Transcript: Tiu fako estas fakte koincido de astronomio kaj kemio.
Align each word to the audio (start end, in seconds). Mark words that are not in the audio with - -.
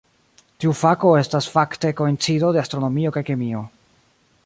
Tiu 0.63 0.71
fako 0.79 1.11
estas 1.19 1.51
fakte 1.57 1.93
koincido 2.01 2.51
de 2.57 2.65
astronomio 2.65 3.15
kaj 3.19 3.25
kemio. 3.29 3.67